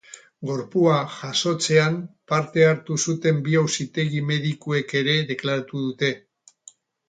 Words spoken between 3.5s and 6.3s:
auzitegi-medikuek ere deklaratu dute.